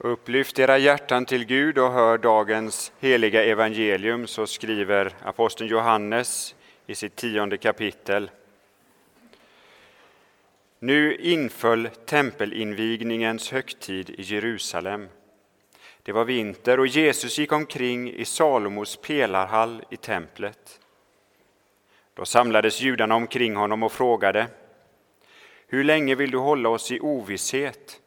[0.00, 6.54] Upplyft era hjärtan till Gud och hör dagens heliga evangelium, så skriver aposteln Johannes
[6.86, 8.30] i sitt tionde kapitel.
[10.78, 15.08] Nu inföll tempelinvigningens högtid i Jerusalem.
[16.02, 20.80] Det var vinter och Jesus gick omkring i Salomos pelarhall i templet.
[22.14, 24.46] Då samlades judarna omkring honom och frågade
[25.66, 28.00] Hur länge vill du hålla oss i ovisshet?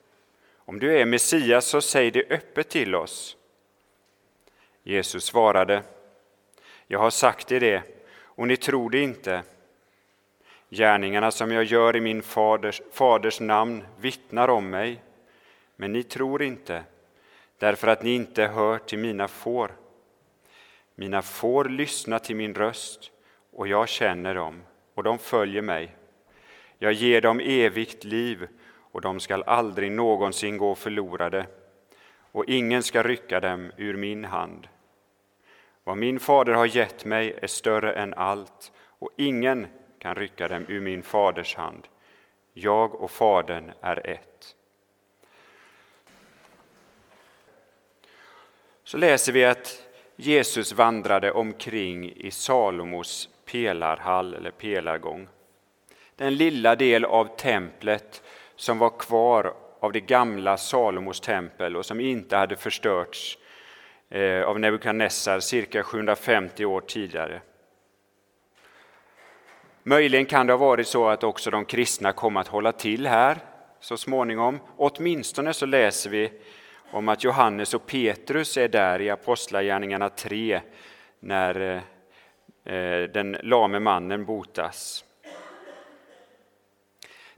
[0.72, 3.38] Om du är Messias, så säg det öppet till oss.
[4.84, 5.84] Jesus svarade,
[6.88, 7.84] jag har sagt er det,
[8.24, 9.44] och ni tror det inte.
[10.70, 15.02] Gärningarna som jag gör i min faders, faders namn vittnar om mig,
[15.76, 16.84] men ni tror inte,
[17.58, 19.72] därför att ni inte hör till mina får.
[20.96, 23.12] Mina får lyssnar till min röst,
[23.52, 25.96] och jag känner dem, och de följer mig.
[26.78, 28.48] Jag ger dem evigt liv,
[28.92, 31.48] och de skall aldrig någonsin gå förlorade,
[32.32, 34.68] och ingen ska rycka dem ur min hand.
[35.84, 39.68] Vad min fader har gett mig är större än allt, och ingen
[40.00, 41.88] kan rycka dem ur min faders hand.
[42.54, 44.56] Jag och Fadern är ett.
[48.84, 49.84] Så läser vi att
[50.16, 55.28] Jesus vandrade omkring i Salomos pelarhall eller pelargång.
[56.16, 58.24] Den lilla del av templet
[58.62, 63.38] som var kvar av det gamla Salomos tempel och som inte hade förstörts
[64.10, 67.42] eh, av Nebukadnessar cirka 750 år tidigare.
[69.84, 73.38] Möjligen kan det ha varit så att också de kristna kom att hålla till här
[73.80, 74.60] så småningom.
[74.78, 76.32] Åtminstone så läser vi
[76.92, 80.62] om att Johannes och Petrus är där i Apostlagärningarna 3
[81.20, 81.82] när
[82.66, 85.06] eh, eh, den lame mannen botas.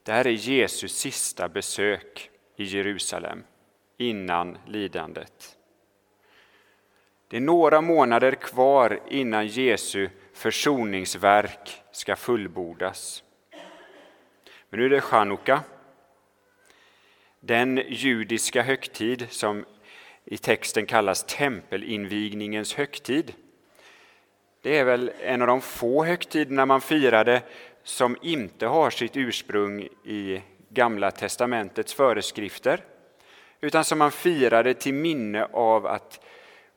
[0.03, 3.43] Det här är Jesu sista besök i Jerusalem
[3.97, 5.57] innan lidandet.
[7.27, 13.23] Det är några månader kvar innan Jesu försoningsverk ska fullbordas.
[14.69, 15.63] Men nu är det chanukka,
[17.39, 19.65] den judiska högtid som
[20.25, 23.33] i texten kallas tempelinvigningens högtid.
[24.61, 27.41] Det är väl en av de få högtiderna man firade
[27.83, 32.83] som inte har sitt ursprung i Gamla testamentets föreskrifter
[33.61, 36.25] utan som man firade till minne av att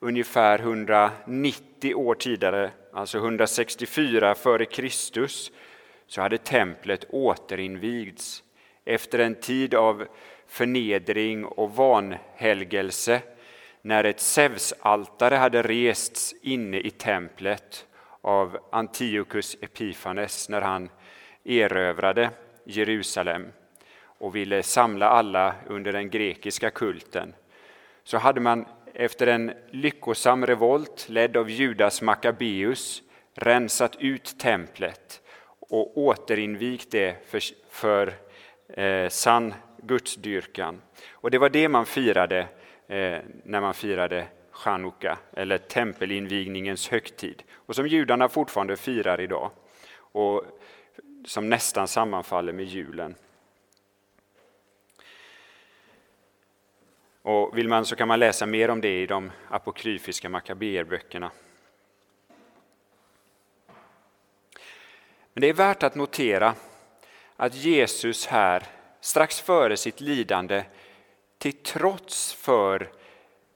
[0.00, 5.53] ungefär 190 år tidigare, alltså 164 före Kristus,
[6.06, 8.43] så hade templet återinvigts
[8.84, 10.06] efter en tid av
[10.47, 13.21] förnedring och vanhelgelse
[13.83, 17.87] när ett Zeusaltare hade rests inne i templet
[18.21, 20.89] av Antiochus Epifanes när han
[21.47, 22.31] erövrade
[22.65, 23.53] Jerusalem
[24.19, 27.34] och ville samla alla under den grekiska kulten,
[28.05, 33.03] så hade man efter en lyckosam revolt ledd av Judas Maccabeus
[33.34, 35.23] rensat ut templet
[35.61, 37.41] och återinvigt det för,
[37.71, 38.15] för
[38.69, 40.83] eh, sann gudsdyrkan.
[41.11, 42.39] Och det var det man firade
[42.89, 49.51] eh, när man firade chanukka, eller tempelinvigningens högtid, och som judarna fortfarande firar idag.
[49.99, 50.45] Och
[51.25, 53.15] som nästan sammanfaller med julen.
[57.22, 61.31] Och vill man så kan man läsa mer om det i de apokryfiska makabeerböckerna.
[65.32, 66.54] Men det är värt att notera
[67.37, 68.62] att Jesus här,
[69.00, 70.65] strax före sitt lidande,
[71.38, 72.93] till trots för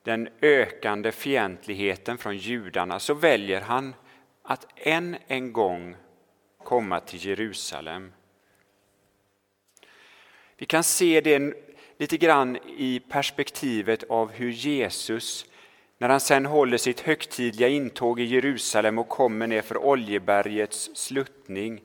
[0.02, 3.94] den ökande fientligheten från judarna så väljer han
[4.42, 5.96] att än en gång
[6.70, 8.12] komma till Jerusalem.
[10.56, 11.54] Vi kan se det
[11.98, 15.46] lite grann i perspektivet av hur Jesus,
[15.98, 21.82] när han sen håller sitt högtidliga intåg i Jerusalem och kommer ner för Oljebergets sluttning,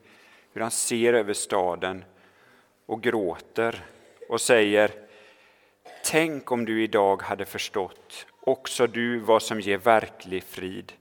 [0.52, 2.04] hur han ser över staden
[2.86, 3.84] och gråter
[4.28, 4.90] och säger
[6.04, 10.92] Tänk om du idag hade förstått, också du vad som ger verklig frid.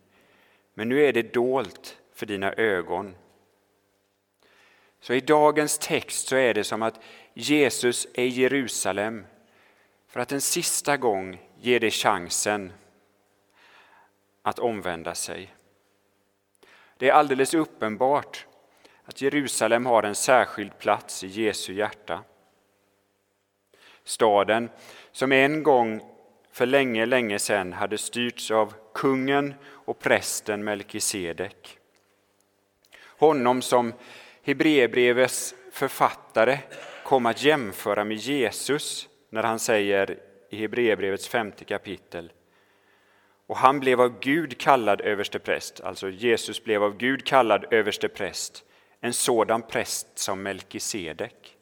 [0.74, 3.16] Men nu är det dolt för dina ögon.
[5.06, 7.00] Så i dagens text så är det som att
[7.34, 9.26] Jesus är i Jerusalem
[10.08, 12.74] för att en sista gång ge dig chansen
[14.42, 15.54] att omvända sig.
[16.98, 18.46] Det är alldeles uppenbart
[19.04, 22.24] att Jerusalem har en särskild plats i Jesu hjärta.
[24.04, 24.70] Staden
[25.12, 26.02] som en gång
[26.52, 31.78] för länge, länge sedan hade styrts av kungen och prästen Melkisedek.
[33.18, 33.94] Honom som
[34.46, 36.60] Hebreerbrevets författare
[37.04, 40.20] kom att jämföra med Jesus när han säger
[40.50, 42.32] i Hebreerbrevets femte kapitel.
[43.48, 48.64] Och han blev av Gud kallad överstepräst, alltså Jesus blev av Gud kallad överstepräst,
[49.00, 51.58] en sådan präst som Melkisedek.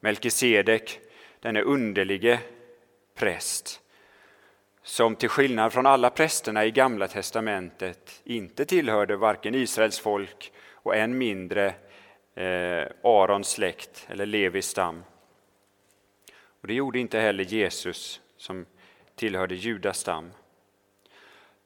[0.00, 1.00] Melkisedek,
[1.40, 2.40] denne underlige
[3.14, 3.80] präst,
[4.84, 10.96] som till skillnad från alla prästerna i Gamla testamentet inte tillhörde varken Israels folk och
[10.96, 11.74] än mindre
[12.34, 15.04] eh, Arons släkt eller Levis stam.
[16.60, 18.66] Och det gjorde inte heller Jesus som
[19.14, 20.30] tillhörde Judas stam.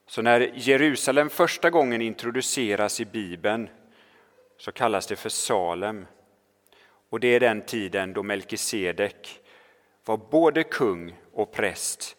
[0.07, 3.69] Så när Jerusalem första gången introduceras i Bibeln
[4.59, 6.07] så kallas det för Salem.
[7.11, 9.41] Och det är den tiden då Melkisedek
[10.05, 12.18] var både kung och präst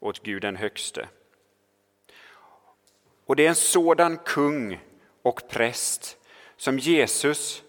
[0.00, 1.08] åt Gud den högste.
[3.26, 4.80] Och det är en sådan kung
[5.22, 6.18] och präst
[6.56, 7.62] som Jesus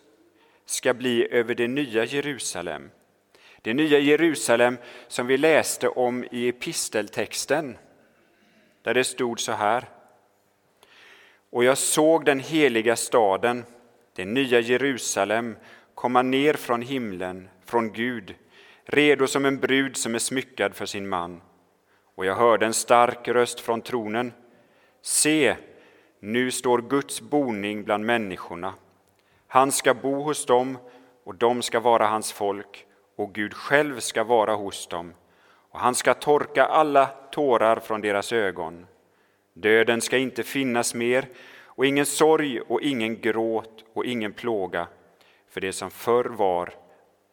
[0.66, 2.90] ska bli över det nya Jerusalem.
[3.62, 4.78] Det nya Jerusalem
[5.08, 7.78] som vi läste om i episteltexten,
[8.82, 9.90] där det stod så här.
[11.50, 13.66] Och jag såg den heliga staden,
[14.16, 15.58] det nya Jerusalem,
[15.96, 18.36] komma ner från himlen, från Gud,
[18.86, 21.42] redo som en brud som är smyckad för sin man.
[22.18, 24.34] Och jag hörde en stark röst från tronen.
[25.02, 25.56] Se,
[26.20, 28.74] nu står Guds boning bland människorna.
[29.48, 30.78] Han ska bo hos dem
[31.24, 32.86] och de ska vara hans folk
[33.16, 35.14] och Gud själv ska vara hos dem
[35.72, 38.88] och han ska torka alla tårar från deras ögon.
[39.54, 41.28] Döden ska inte finnas mer
[41.64, 44.88] och ingen sorg och ingen gråt och ingen plåga
[45.50, 46.74] för det som förr var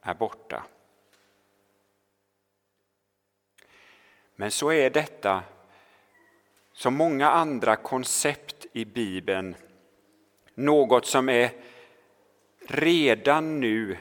[0.02, 0.62] är borta.
[4.36, 5.42] Men så är detta,
[6.72, 9.56] som många andra koncept i Bibeln,
[10.54, 11.50] något som är
[12.68, 13.98] redan nu,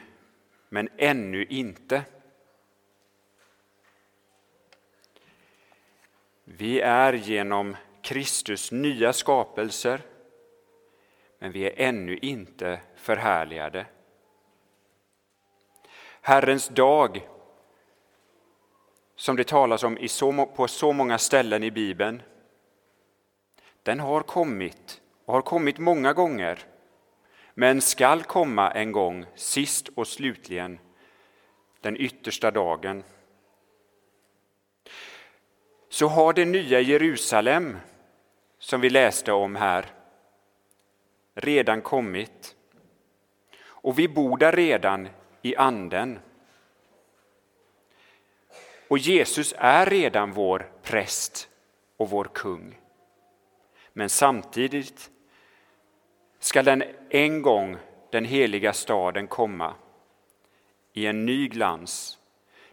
[0.70, 2.04] men ännu inte.
[6.44, 10.02] Vi är genom Kristus nya skapelser,
[11.40, 13.86] men vi är ännu inte förhärligade.
[16.22, 17.28] Herrens dag
[19.24, 19.98] som det talas om
[20.56, 22.22] på så många ställen i Bibeln,
[23.84, 26.60] den har kommit och har kommit många gånger,
[27.54, 30.80] men skall komma en gång, sist och slutligen,
[31.82, 33.04] den yttersta dagen.
[35.90, 37.78] Så har det nya Jerusalem,
[38.60, 39.86] som vi läste om här,
[41.34, 42.56] redan kommit.
[43.66, 45.10] Och vi bor där redan
[45.42, 46.20] i anden.
[48.94, 51.50] Och Jesus är redan vår präst
[51.98, 52.80] och vår kung.
[53.94, 55.12] Men samtidigt
[56.40, 57.78] ska den en gång,
[58.12, 59.76] den heliga staden, komma
[60.94, 62.20] i en ny glans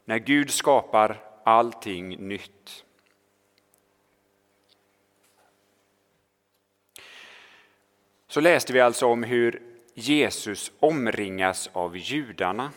[0.05, 2.85] när Gud skapar allting nytt.
[8.29, 9.63] Så läste vi alltså om hur
[9.95, 12.73] Jesus omringas av judarna.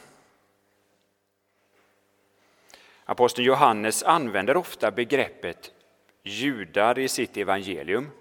[3.06, 5.72] Aposteln Johannes använder ofta begreppet
[6.24, 8.12] judar i sitt evangelium.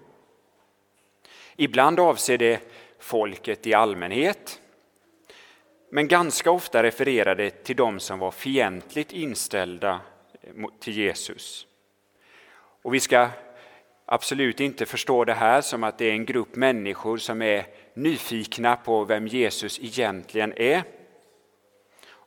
[1.55, 2.61] Ibland avser det
[2.99, 4.61] folket i allmänhet,
[5.89, 10.01] men ganska ofta refererar det till de som var fientligt inställda
[10.79, 11.67] till Jesus.
[12.81, 13.29] Och vi ska
[14.05, 18.75] absolut inte förstå det här som att det är en grupp människor som är nyfikna
[18.75, 20.83] på vem Jesus egentligen är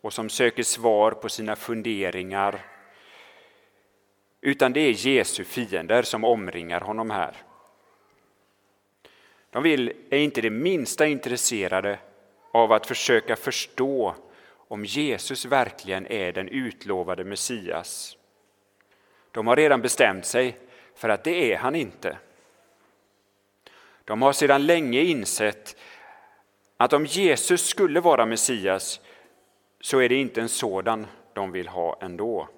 [0.07, 2.67] och som söker svar på sina funderingar.
[4.41, 7.37] Utan det är Jesu fiender som omringar honom här.
[9.51, 11.99] De vill, är inte det minsta intresserade
[12.53, 14.15] av att försöka förstå
[14.69, 18.17] om Jesus verkligen är den utlovade Messias.
[19.31, 20.59] De har redan bestämt sig
[20.95, 22.19] för att det är han inte.
[24.05, 25.77] De har sedan länge insett
[26.77, 29.01] att om Jesus skulle vara Messias
[29.81, 32.49] så är det inte en sådan de vill ha ändå.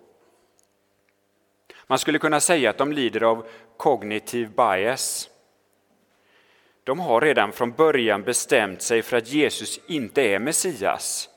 [1.87, 3.46] Man skulle kunna säga att de lider av
[3.76, 5.30] kognitiv bias.
[6.84, 11.28] De har redan från början bestämt sig för att Jesus inte är Messias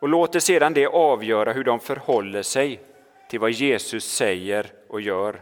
[0.00, 2.80] och låter sedan det avgöra hur de förhåller sig
[3.28, 5.40] till vad Jesus säger och gör.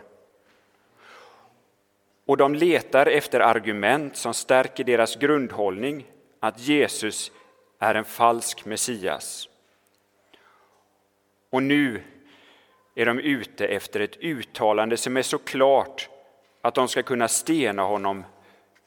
[2.27, 6.07] Och de letar efter argument som stärker deras grundhållning
[6.41, 7.33] att Jesus
[7.85, 9.49] är en falsk Messias.
[11.51, 12.03] Och nu
[12.95, 16.09] är de ute efter ett uttalande som är så klart
[16.61, 18.25] att de ska kunna stena honom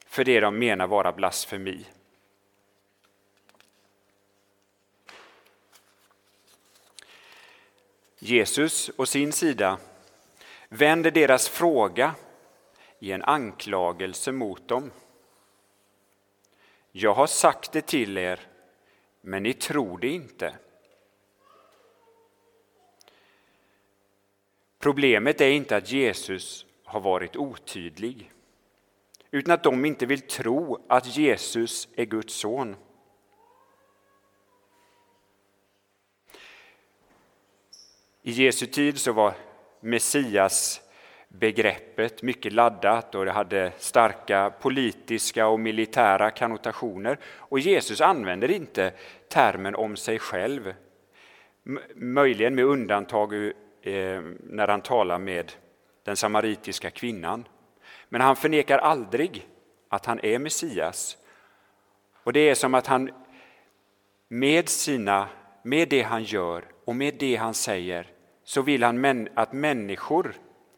[0.06, 1.86] för det de menar vara blasfemi.
[8.20, 9.78] Jesus å sin sida
[10.70, 12.16] vänder deras fråga
[13.00, 14.92] i en anklagelse mot dem.
[16.92, 18.40] Jag har sagt det till er,
[19.28, 20.56] men ni tror det inte.
[24.80, 28.32] Problemet är inte att Jesus har varit otydlig,
[29.32, 32.76] utan att de inte vill tro att Jesus är Guds son.
[38.22, 39.34] I Jesu tid så var
[39.80, 40.82] Messias
[41.28, 47.20] begreppet mycket laddat och det hade starka politiska och militära kanotationer.
[47.26, 48.94] Och Jesus använder inte
[49.30, 50.74] termen om sig själv,
[51.96, 55.52] möjligen med undantag eh, när han talar med
[56.04, 57.48] den samaritiska kvinnan.
[58.10, 59.48] Men han förnekar aldrig
[59.90, 61.18] att han är Messias.
[62.24, 63.10] Och det är som att han
[64.28, 65.28] med, sina,
[65.64, 68.08] med det han gör och med det han säger
[68.44, 70.34] så vill han att människor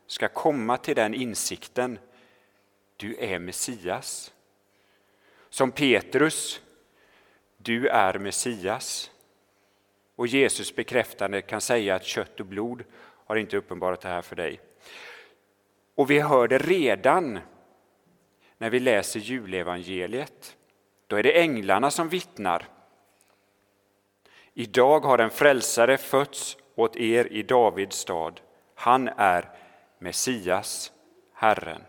[0.09, 1.99] ska komma till den insikten.
[2.97, 4.33] Du är Messias.
[5.49, 6.61] Som Petrus,
[7.57, 9.11] du är Messias.
[10.15, 12.83] Och Jesus bekräftande kan säga att kött och blod
[13.25, 14.59] har inte uppenbarat det här för dig.
[15.95, 17.39] Och vi hör det redan
[18.57, 20.57] när vi läser julevangeliet.
[21.07, 22.67] Då är det änglarna som vittnar.
[24.53, 28.41] Idag har en frälsare fötts åt er i Davids stad.
[28.75, 29.58] Han är
[29.99, 30.91] Messias,
[31.33, 31.81] Herren.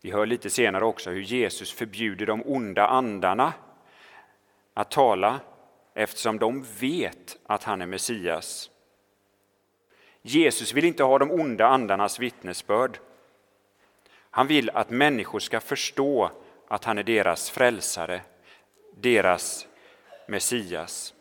[0.00, 3.52] Vi hör lite senare också hur Jesus förbjuder de onda andarna
[4.74, 5.40] att tala
[5.94, 8.70] eftersom de vet att han är Messias.
[10.22, 12.98] Jesus vill inte ha de onda andarnas vittnesbörd.
[14.30, 16.30] Han vill att människor ska förstå
[16.68, 18.22] att han är deras frälsare,
[18.96, 19.66] deras
[20.28, 21.14] Messias.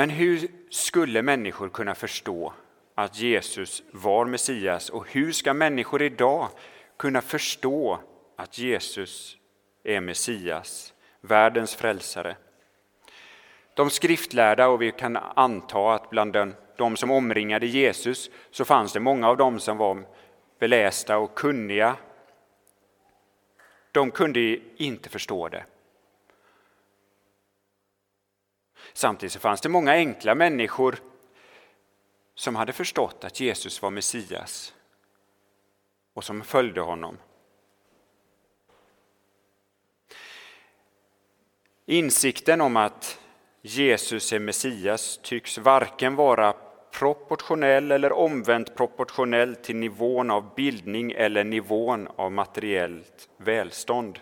[0.00, 2.52] Men hur skulle människor kunna förstå
[2.94, 6.48] att Jesus var Messias och hur ska människor idag
[6.96, 7.98] kunna förstå
[8.36, 9.36] att Jesus
[9.84, 12.36] är Messias, världens frälsare?
[13.74, 18.92] De skriftlärda, och vi kan anta att bland den, de som omringade Jesus så fanns
[18.92, 20.02] det många av dem som var
[20.58, 21.96] belästa och kunniga.
[23.92, 25.64] De kunde inte förstå det.
[28.92, 30.96] Samtidigt så fanns det många enkla människor
[32.34, 34.74] som hade förstått att Jesus var Messias
[36.14, 37.18] och som följde honom.
[41.86, 43.20] Insikten om att
[43.62, 46.54] Jesus är Messias tycks varken vara
[46.90, 54.18] proportionell eller omvänt proportionell till nivån av bildning eller nivån av materiellt välstånd.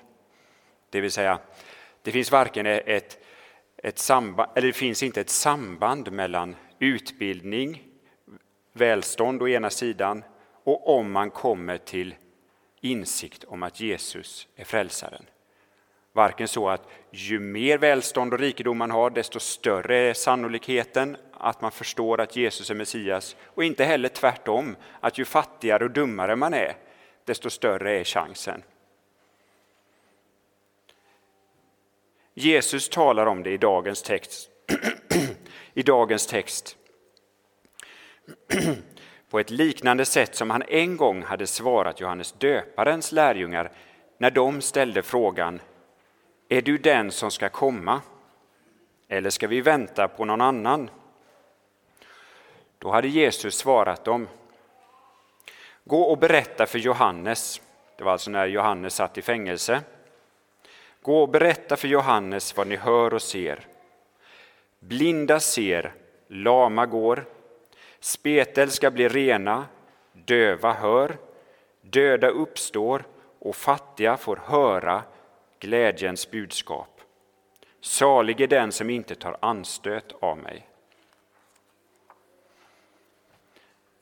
[0.91, 1.39] Det vill säga,
[2.03, 3.19] det finns varken ett
[3.83, 7.83] ett samband, eller det finns inte ett samband mellan utbildning,
[8.73, 10.25] välstånd å ena sidan
[10.65, 12.15] och om man kommer till
[12.81, 15.25] insikt om att Jesus är frälsaren.
[16.13, 21.61] Varken så att ju mer välstånd och rikedom man har, desto större är sannolikheten att
[21.61, 26.37] man förstår att Jesus är Messias och inte heller tvärtom, att ju fattigare och dummare
[26.37, 26.77] man är,
[27.25, 28.63] desto större är chansen.
[32.38, 34.50] Jesus talar om det i dagens text.
[35.75, 36.76] I dagens text.
[39.30, 43.73] På ett liknande sätt som han en gång hade svarat Johannes döparens lärjungar
[44.18, 45.61] när de ställde frågan
[46.49, 48.00] Är du den som ska komma?
[49.09, 50.90] Eller ska vi vänta på någon annan?
[52.78, 54.28] Då hade Jesus svarat dem
[55.85, 57.61] Gå och berätta för Johannes,
[57.97, 59.83] det var alltså när Johannes satt i fängelse,
[61.09, 63.67] Gå och berätta för Johannes vad ni hör och ser.
[64.79, 65.95] Blinda ser,
[66.27, 67.25] lama går,
[68.00, 69.67] spetel ska bli rena,
[70.12, 71.17] döva hör,
[71.81, 73.05] döda uppstår
[73.38, 75.03] och fattiga får höra
[75.59, 77.00] glädjens budskap.
[77.81, 80.69] Salig är den som inte tar anstöt av mig.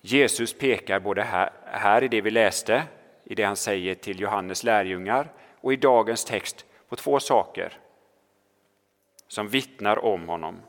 [0.00, 2.82] Jesus pekar både här, här i det vi läste,
[3.24, 7.78] i det han säger till Johannes lärjungar och i dagens text på två saker
[9.28, 10.60] som vittnar om honom.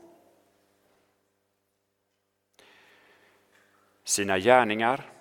[4.04, 5.12] Sina gärningar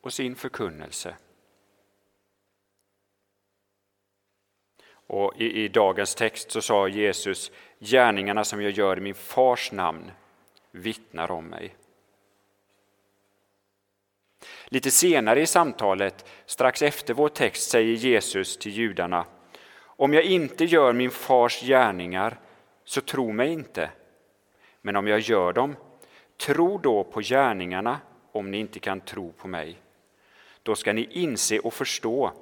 [0.00, 1.16] och sin förkunnelse.
[5.06, 9.72] Och i, i, dagens text så sa Jesus, gärningarna som jag gör i min fars
[9.72, 10.10] namn
[10.70, 11.76] vittnar om mig.
[14.66, 19.26] Lite senare i samtalet, strax efter vår text, säger Jesus till judarna
[19.96, 22.38] om jag inte gör min fars gärningar,
[22.84, 23.90] så tro mig inte.
[24.80, 25.76] Men om jag gör dem,
[26.36, 28.00] tro då på gärningarna
[28.32, 29.80] om ni inte kan tro på mig.
[30.62, 32.32] Då ska ni inse och förstå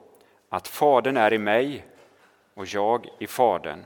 [0.48, 1.86] att Fadern är i mig
[2.54, 3.84] och jag i Fadern.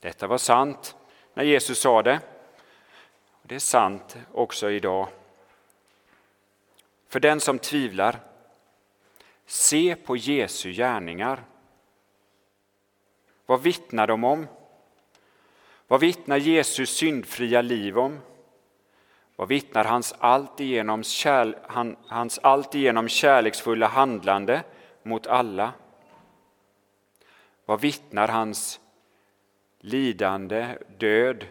[0.00, 0.96] Detta var sant
[1.34, 2.20] när Jesus sa det.
[3.42, 5.08] Det är sant också idag.
[7.08, 8.20] För den som tvivlar,
[9.50, 11.44] se på Jesu gärningar.
[13.46, 14.46] Vad vittnar de om?
[15.86, 18.18] Vad vittnar Jesus syndfria liv om?
[19.36, 24.62] Vad vittnar hans alltigenom, kärl, han, hans alltigenom kärleksfulla handlande
[25.02, 25.72] mot alla?
[27.64, 28.80] Vad vittnar hans
[29.78, 31.46] lidande, död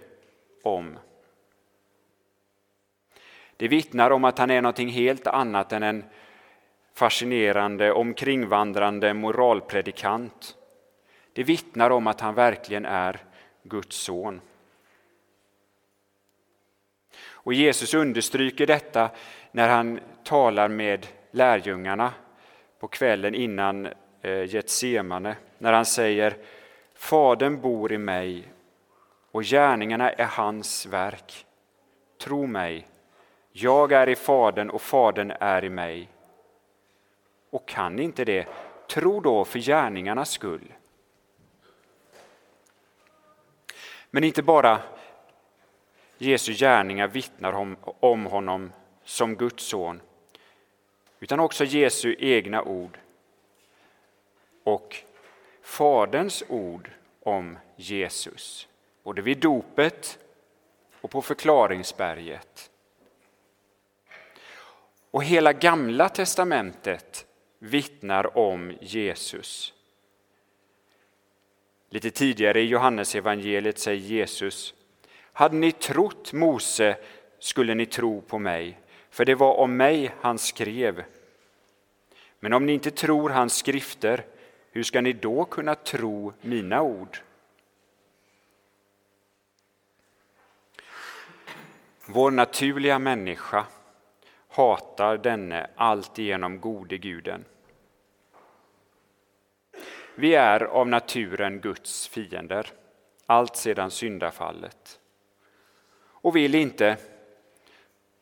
[0.64, 1.00] om?
[3.58, 6.04] Det vittnar om att han är något helt annat än en
[7.00, 10.56] fascinerande, omkringvandrande moralpredikant.
[11.34, 13.20] Det vittnar om att han verkligen är
[13.64, 14.42] Guds son.
[17.28, 19.10] Och Jesus understryker detta
[19.52, 22.14] när han talar med lärjungarna
[22.80, 23.86] på kvällen innan
[24.22, 26.38] eh, Getsemane, när han säger
[26.96, 28.44] Fadern bor i mig
[29.32, 31.46] och gärningarna är hans verk.
[32.22, 32.88] Tro mig,
[33.52, 36.10] jag är i Fadern och Fadern är i mig.
[37.50, 38.48] Och kan ni inte det,
[38.88, 40.74] tro då för gärningarnas skull.
[44.10, 44.82] Men inte bara
[46.18, 48.72] Jesu gärningar vittnar om, om honom
[49.04, 50.02] som Guds son,
[51.20, 53.00] utan också Jesu egna ord
[54.64, 54.96] och
[55.62, 56.92] Faderns ord
[57.24, 58.68] om Jesus,
[59.04, 60.20] både vid dopet
[61.02, 62.72] och på förklaringsberget.
[65.12, 67.26] Och hela Gamla testamentet
[67.60, 69.74] vittnar om Jesus.
[71.90, 74.74] Lite tidigare i Johannesevangeliet säger Jesus
[75.40, 76.98] hade ni trott Mose
[77.40, 81.04] skulle ni tro på mig, för det var om mig han skrev.
[82.40, 84.26] Men om ni inte tror hans skrifter,
[84.72, 87.18] hur ska ni då kunna tro mina ord?
[92.06, 93.66] Vår naturliga människa
[94.60, 97.46] hatar denne alltigenom gode guden.
[100.16, 102.68] Vi är av naturen Guds fiender,
[103.26, 105.00] allt sedan syndafallet
[106.22, 106.98] och vill inte,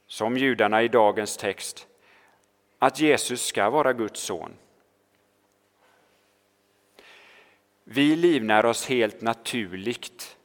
[0.08, 1.88] som judarna i dagens text,
[2.80, 4.52] att Jesus ska vara Guds son.
[7.84, 10.38] Vi livnär oss helt naturligt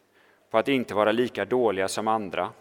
[0.51, 2.53] på att inte vara lika dåliga som andra.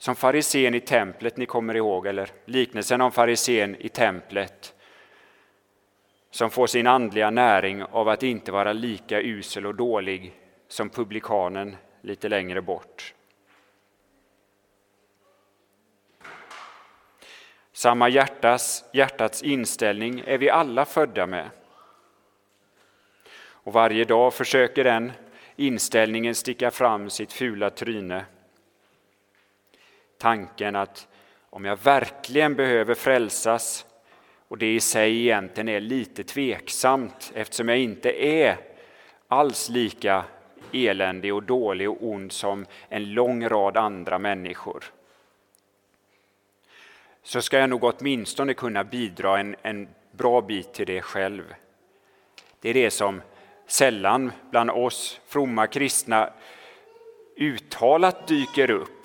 [0.00, 4.74] Som farisén i templet, ni kommer ihåg, eller liknelsen om farisén i templet
[6.30, 10.32] som får sin andliga näring av att inte vara lika usel och dålig
[10.68, 13.14] som publikanen lite längre bort.
[17.72, 21.50] Samma hjärtas, hjärtats inställning är vi alla födda med.
[23.38, 25.12] Och varje dag försöker den
[25.56, 28.24] inställningen sticka fram sitt fula tryne.
[30.20, 31.08] Tanken att
[31.50, 33.86] om jag verkligen behöver frälsas
[34.48, 38.56] och det i sig egentligen är lite tveksamt eftersom jag inte är
[39.28, 40.24] alls lika
[40.72, 44.84] eländig och dålig och ond som en lång rad andra människor
[47.22, 51.54] så ska jag nog åtminstone kunna bidra en, en bra bit till det själv.
[52.60, 53.22] Det är det som
[53.66, 56.32] sällan bland oss fromma kristna
[57.36, 58.99] uttalat dyker upp.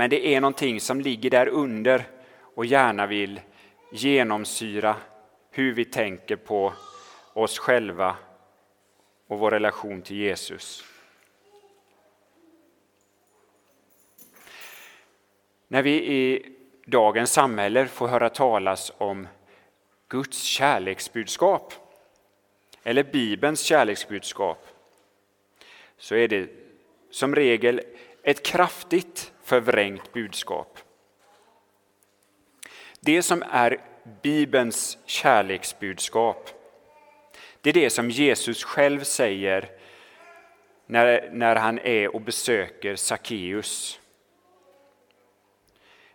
[0.00, 2.04] Men det är någonting som ligger där under
[2.54, 3.40] och gärna vill
[3.92, 4.96] genomsyra
[5.50, 6.72] hur vi tänker på
[7.32, 8.16] oss själva
[9.26, 10.84] och vår relation till Jesus.
[15.68, 16.52] När vi i
[16.86, 19.28] dagens samhälle får höra talas om
[20.08, 21.74] Guds kärleksbudskap
[22.82, 24.66] eller Bibelns kärleksbudskap
[25.98, 26.50] så är det
[27.10, 27.80] som regel
[28.22, 30.78] ett kraftigt förvrängt budskap.
[33.00, 33.80] Det som är
[34.22, 36.50] Bibelns kärleksbudskap
[37.60, 39.70] det är det som Jesus själv säger
[40.86, 44.00] när, när han är och besöker Sackeus.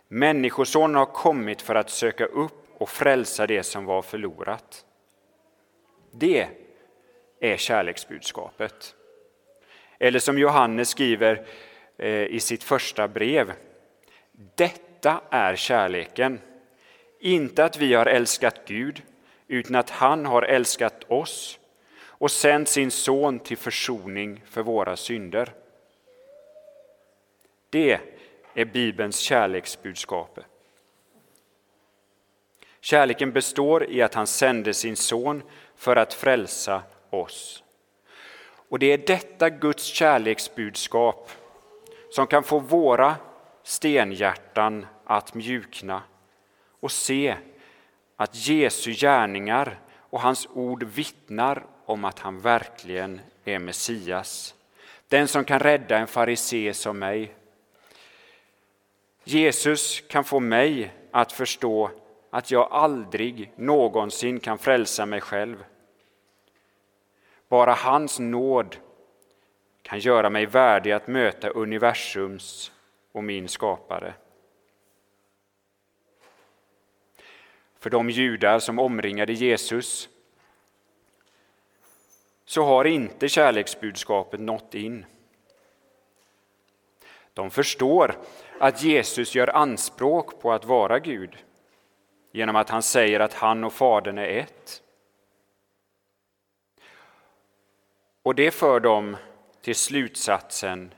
[0.08, 4.84] Människosonen har kommit för att söka upp och frälsa det som var förlorat.
[6.10, 6.48] Det
[7.40, 8.94] är kärleksbudskapet.
[9.98, 11.46] Eller som Johannes skriver
[11.98, 13.52] Eh, i sitt första brev.
[14.32, 16.40] Detta är kärleken.
[17.20, 19.02] Inte att vi har älskat Gud,
[19.48, 21.58] utan att han har älskat oss
[21.98, 25.52] och sänt sin son till försoning för våra synder.
[27.70, 28.00] Det
[28.54, 30.40] är Bibelns kärleksbudskap.
[32.80, 35.42] Kärleken består i att han sände sin son
[35.76, 37.62] för att frälsa oss.
[38.68, 41.30] Och det är detta Guds kärleksbudskap
[42.10, 43.16] som kan få våra
[43.62, 46.02] stenhjärtan att mjukna
[46.80, 47.36] och se
[48.16, 54.54] att Jesu gärningar och hans ord vittnar om att han verkligen är Messias.
[55.08, 57.34] Den som kan rädda en farisé som mig.
[59.24, 61.90] Jesus kan få mig att förstå
[62.30, 65.64] att jag aldrig någonsin kan frälsa mig själv.
[67.48, 68.76] Bara hans nåd
[69.86, 72.72] kan göra mig värdig att möta universums
[73.12, 74.14] och min skapare.
[77.78, 80.08] För de judar som omringade Jesus
[82.44, 85.06] så har inte kärleksbudskapet nått in.
[87.34, 88.18] De förstår
[88.60, 91.36] att Jesus gör anspråk på att vara Gud
[92.32, 94.82] genom att han säger att han och Fadern är ett.
[98.22, 99.16] Och det för dem
[99.66, 100.94] till slutsatsen,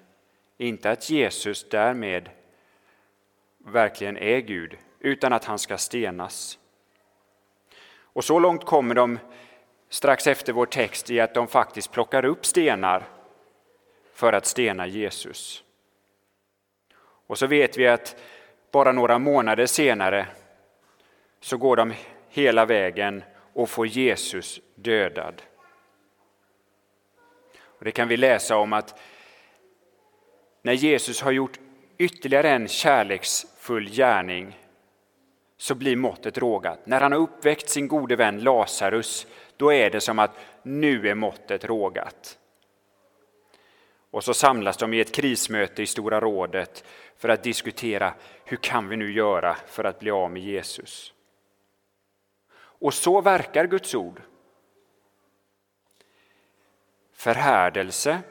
[0.58, 2.30] inte att Jesus därmed
[3.58, 6.58] verkligen är Gud, utan att han ska stenas.
[8.00, 9.18] Och så långt kommer de
[9.88, 13.08] strax efter vår text i att de faktiskt plockar upp stenar
[14.14, 15.64] för att stena Jesus.
[17.26, 18.16] Och så vet vi att
[18.70, 20.26] bara några månader senare
[21.40, 21.94] så går de
[22.28, 25.42] hela vägen och får Jesus dödad.
[27.78, 29.00] Och det kan vi läsa om att
[30.62, 31.58] när Jesus har gjort
[31.98, 34.58] ytterligare en kärleksfull gärning
[35.56, 36.86] så blir måttet rågat.
[36.86, 41.14] När han har uppväckt sin gode vän Lazarus, då är det som att nu är
[41.14, 42.38] måttet rågat.
[44.10, 46.84] Och så samlas de i ett krismöte i Stora rådet
[47.16, 48.14] för att diskutera
[48.44, 51.12] hur kan vi nu göra för att bli av med Jesus.
[52.58, 54.22] Och så verkar Guds ord.
[57.18, 58.22] Förhärdelse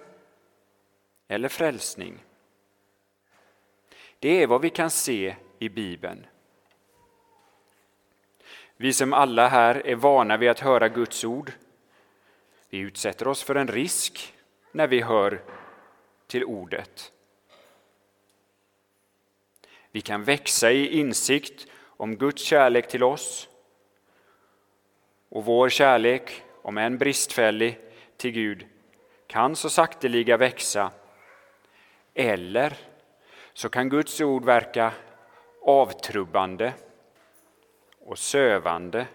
[1.28, 2.24] eller frälsning.
[4.20, 6.26] Det är vad vi kan se i Bibeln.
[8.78, 11.52] Vi som alla här är vana vid att höra Guds ord.
[12.70, 14.34] Vi utsätter oss för en risk
[14.72, 15.42] när vi hör
[16.28, 17.12] till ordet.
[19.92, 23.50] Vi kan växa i insikt om Guds kärlek till oss
[25.30, 27.80] och vår kärlek, om än bristfällig,
[28.18, 28.68] till Gud
[29.28, 30.92] kan så sakteliga växa.
[32.14, 32.78] Eller
[33.54, 34.94] så kan Guds ord verka
[35.62, 36.74] avtrubbande
[38.06, 39.08] och sövande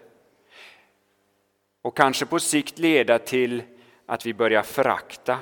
[1.81, 3.63] och kanske på sikt leda till
[4.05, 5.39] att vi börjar förakta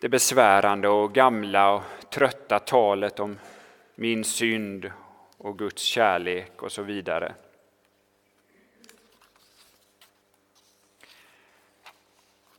[0.00, 3.38] det besvärande och gamla och trötta talet om
[3.94, 4.92] min synd
[5.38, 7.34] och Guds kärlek och så vidare.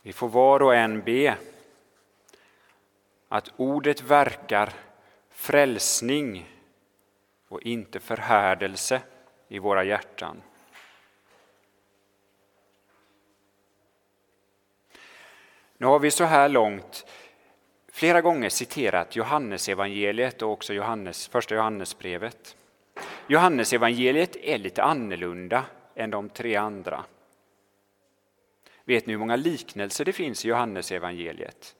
[0.06, 1.36] Vi får var och en be
[3.28, 4.72] att ordet verkar
[5.30, 6.50] frälsning
[7.48, 9.00] och inte förhärdelse
[9.48, 10.42] i våra hjärtan.
[15.76, 17.06] Nu har vi så här långt
[17.92, 22.56] flera gånger citerat Johannesevangeliet och också Johannes, första Johannesbrevet.
[23.26, 25.64] Johannesevangeliet är lite annorlunda
[25.94, 27.04] än de tre andra.
[28.84, 31.76] Vet ni hur många liknelser det finns i Johannesevangeliet?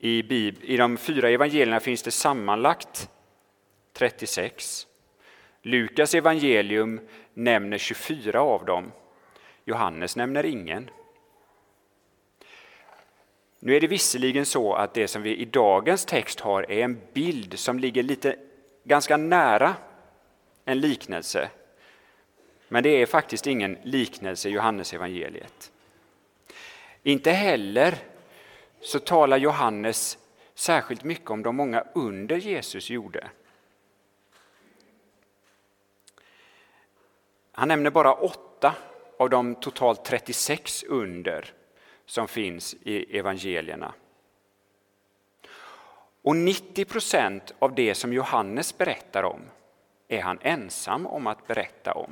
[0.00, 3.10] I, Bib I de fyra evangelierna finns det sammanlagt
[3.92, 4.86] 36.
[5.62, 7.00] Lukas evangelium
[7.34, 8.92] nämner 24 av dem.
[9.64, 10.90] Johannes nämner ingen.
[13.60, 17.00] Nu är det visserligen så att det som vi i dagens text har är en
[17.12, 18.36] bild som ligger lite
[18.84, 19.76] ganska nära
[20.68, 21.50] en liknelse.
[22.68, 25.72] Men det är faktiskt ingen liknelse i Johannesevangeliet.
[27.02, 27.98] Inte heller
[28.80, 30.18] så talar Johannes
[30.54, 33.30] särskilt mycket om de många under Jesus gjorde.
[37.52, 38.74] Han nämner bara åtta
[39.18, 41.52] av de totalt 36 under
[42.06, 43.94] som finns i evangelierna.
[46.22, 49.40] Och 90 procent av det som Johannes berättar om
[50.08, 52.10] är han ensam om att berätta om.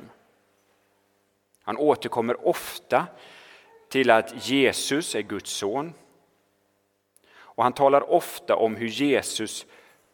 [1.61, 3.07] Han återkommer ofta
[3.89, 5.93] till att Jesus är Guds son.
[7.37, 9.65] Och han talar ofta om hur Jesus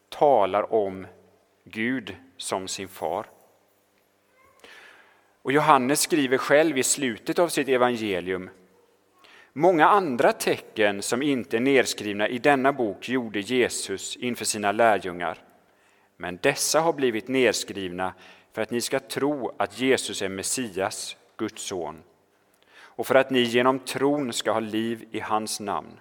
[0.10, 1.08] talar om
[1.64, 3.30] Gud som sin far.
[5.42, 8.50] Och Johannes skriver själv i slutet av sitt evangelium
[9.56, 15.53] Många andra tecken som inte är nedskrivna i denna bok gjorde Jesus inför sina lärjungar.
[16.24, 18.14] Men dessa har blivit nedskrivna
[18.52, 22.04] för att ni ska tro att Jesus är Messias, Guds son,
[22.76, 26.00] och för att ni genom tron ska ha liv i hans namn.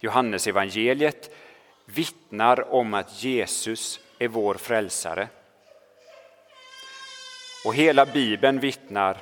[0.00, 1.34] Johannes evangeliet
[1.84, 5.28] vittnar om att Jesus är vår frälsare.
[7.64, 9.18] Och hela Bibeln vittnar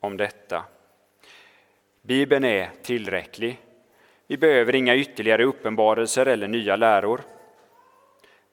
[0.00, 0.64] om detta.
[2.02, 3.60] Bibeln är tillräcklig.
[4.26, 7.20] Vi behöver inga ytterligare uppenbarelser eller nya läror.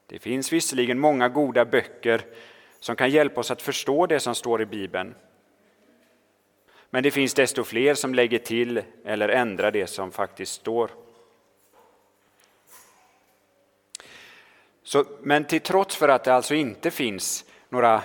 [0.08, 2.22] Det finns visserligen många goda böcker
[2.80, 5.16] som kan hjälpa oss att förstå det som står i Bibeln.
[6.90, 10.92] Men det finns desto fler som lägger till eller ändrar det som faktiskt står.
[14.84, 18.02] Så, men till trots för att det alltså inte finns några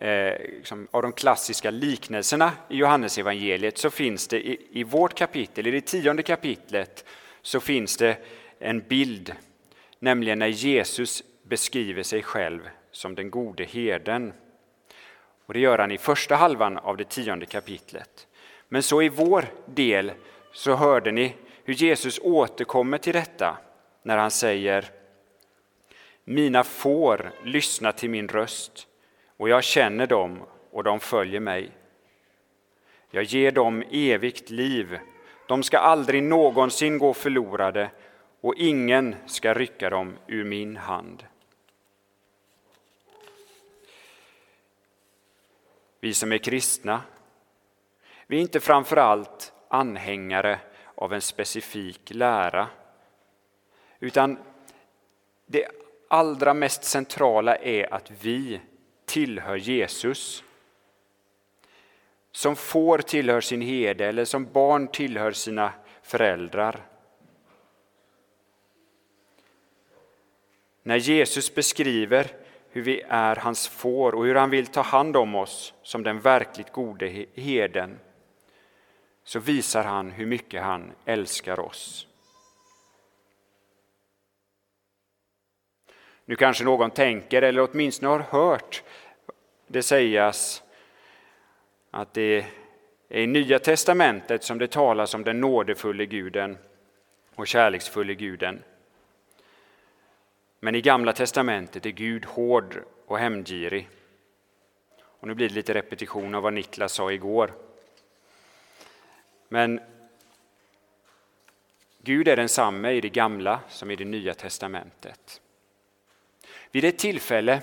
[0.00, 5.66] eh, liksom, av de klassiska liknelserna i Johannesevangeliet så finns det i, i vårt kapitel,
[5.66, 7.04] i det tionde kapitlet,
[7.42, 8.16] så finns det
[8.58, 9.34] en bild,
[9.98, 14.32] nämligen när Jesus beskriver sig själv som den gode herden.
[15.46, 18.26] Och det gör han i första halvan av det tionde kapitlet.
[18.68, 20.12] Men så i vår del
[20.52, 21.34] så hörde ni
[21.64, 23.58] hur Jesus återkommer till detta
[24.02, 24.90] när han säger
[26.24, 28.86] Mina får lyssna till min röst
[29.40, 31.70] och jag känner dem och de följer mig.
[33.10, 34.98] Jag ger dem evigt liv.
[35.48, 37.90] De ska aldrig någonsin gå förlorade
[38.40, 41.24] och ingen ska rycka dem ur min hand.
[46.00, 47.02] Vi som är kristna,
[48.26, 50.58] vi är inte framför allt anhängare
[50.94, 52.68] av en specifik lära,
[54.00, 54.38] utan
[55.46, 55.68] det
[56.08, 58.60] allra mest centrala är att vi
[59.10, 60.44] tillhör Jesus.
[62.32, 66.86] Som får tillhör sin herde eller som barn tillhör sina föräldrar.
[70.82, 72.26] När Jesus beskriver
[72.70, 76.20] hur vi är hans får och hur han vill ta hand om oss som den
[76.20, 77.98] verkligt gode herden
[79.24, 82.06] så visar han hur mycket han älskar oss.
[86.30, 88.82] Nu kanske någon tänker, eller åtminstone har hört
[89.66, 90.62] det sägas
[91.90, 92.46] att det
[93.08, 96.58] är i Nya testamentet som det talas om den nådefulle guden
[97.34, 98.62] och kärleksfulle guden.
[100.60, 103.88] Men i Gamla testamentet är Gud hård och hämndgirig.
[105.02, 107.52] Och nu blir det lite repetition av vad Niklas sa igår.
[109.48, 109.80] Men
[111.98, 115.40] Gud är densamme i det gamla som i det nya testamentet.
[116.72, 117.62] Vid ett tillfälle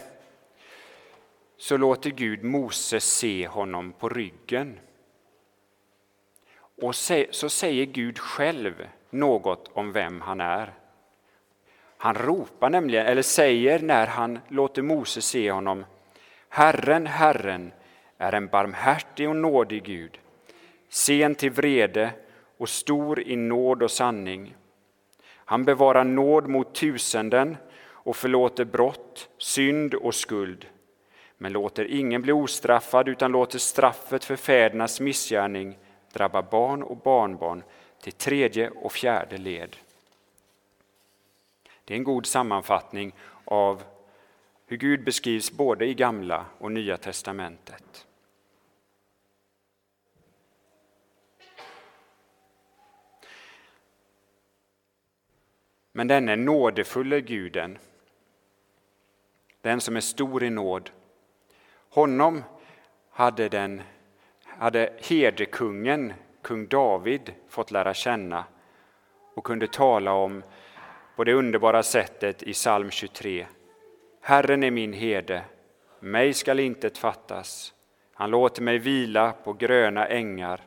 [1.58, 4.80] så låter Gud Moses se honom på ryggen.
[6.82, 6.96] Och
[7.32, 10.74] så säger Gud själv något om vem han är.
[11.98, 15.86] Han ropar nämligen, eller säger när han låter Moses se honom,
[16.50, 17.72] Herren, Herren
[18.18, 20.20] är en barmhärtig och nådig Gud,
[20.90, 22.12] sen till vrede
[22.58, 24.56] och stor i nåd och sanning.
[25.30, 27.58] Han bevarar nåd mot tusenden
[28.08, 30.68] och förlåter brott, synd och skuld,
[31.38, 35.78] men låter ingen bli ostraffad utan låter straffet för fädernas missgärning
[36.14, 37.64] drabba barn och barnbarn
[38.02, 39.76] till tredje och fjärde led.
[41.86, 43.16] Det är en god sammanfattning
[43.46, 43.84] av
[44.66, 48.08] hur Gud beskrivs både i Gamla och Nya testamentet.
[55.92, 57.78] Men denne nådefulle guden,
[59.68, 60.90] den som är stor i nåd,
[61.90, 62.44] honom
[63.12, 63.82] hade, den,
[64.44, 68.46] hade herdekungen, kung David, fått lära känna
[69.36, 70.44] och kunde tala om
[71.16, 73.48] på det underbara sättet i psalm 23.
[74.22, 75.44] Herren är min herde,
[76.00, 77.74] mig skall intet fattas.
[78.14, 80.62] Han låter mig vila på gröna ängar,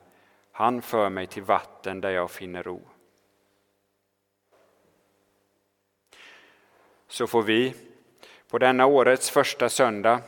[0.53, 2.81] han för mig till vatten där jag finner ro.
[7.09, 7.75] Så får vi
[8.51, 10.21] på denna årets första söndag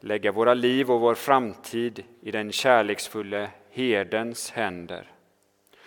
[0.00, 5.12] lägga våra liv och vår framtid i den kärleksfulle herdens händer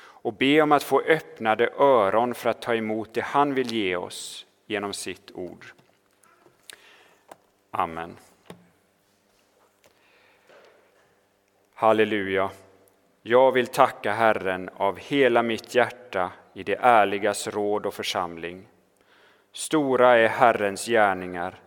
[0.02, 3.96] och be om att få öppnade öron för att ta emot det han vill ge
[3.96, 5.66] oss genom sitt ord.
[7.72, 8.18] Amen.
[11.74, 12.50] Halleluja.
[13.22, 18.68] Jag vill tacka Herren av hela mitt hjärta i det ärligas råd och församling.
[19.60, 21.60] Stora är Herrens gärningar,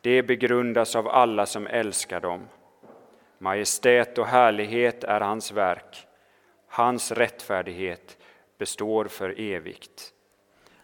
[0.00, 2.48] det begrundas av alla som älskar dem.
[3.38, 6.06] Majestät och härlighet är hans verk,
[6.68, 8.18] hans rättfärdighet
[8.58, 10.12] består för evigt.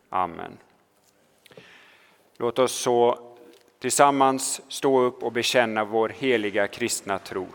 [0.09, 0.59] Amen.
[2.37, 3.19] Låt oss så
[3.79, 7.47] tillsammans stå upp och bekänna vår heliga kristna tro.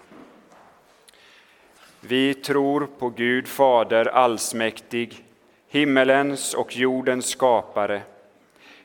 [2.01, 5.25] Vi tror på Gud Fader allsmäktig,
[5.67, 8.01] himmelens och jordens skapare.